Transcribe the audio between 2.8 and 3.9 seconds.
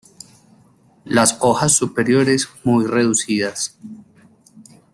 reducidas.